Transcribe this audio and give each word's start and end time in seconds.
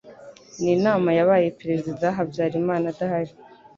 Ni 0.61 0.71
inama 0.77 1.09
yabaye 1.17 1.47
Perezida 1.59 2.05
Habyarimana 2.17 2.85
adahari 2.93 3.33